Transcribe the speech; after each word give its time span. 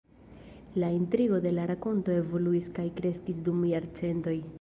La 0.73 0.89
intrigo 0.91 1.35
de 1.45 1.51
la 1.57 1.65
rakonto 1.71 2.15
evoluis 2.21 2.71
kaj 2.79 2.87
kreskis 3.01 3.43
dum 3.49 3.61
jarcentoj. 3.73 4.35